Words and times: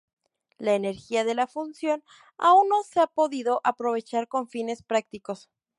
La 0.57 0.73
energía 0.73 1.23
de 1.25 1.35
la 1.35 1.45
fusión 1.45 2.03
aún 2.35 2.69
no 2.69 2.81
se 2.81 3.01
ha 3.01 3.05
podido 3.05 3.61
aprovechar 3.63 4.27
con 4.27 4.47
fines 4.49 4.81
prácticos. 4.81 5.47